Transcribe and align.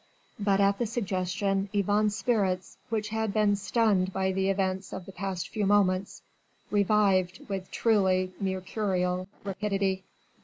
But 0.39 0.59
at 0.59 0.79
the 0.79 0.87
suggestion, 0.87 1.69
Yvonne's 1.73 2.15
spirits, 2.15 2.75
which 2.89 3.09
had 3.09 3.31
been 3.35 3.55
stunned 3.55 4.11
by 4.11 4.31
the 4.31 4.49
events 4.49 4.93
of 4.93 5.05
the 5.05 5.11
past 5.11 5.49
few 5.49 5.67
moments, 5.67 6.23
revived 6.71 7.47
with 7.47 7.69
truly 7.69 8.33
mercurial 8.41 9.27
rapidity. 9.43 10.03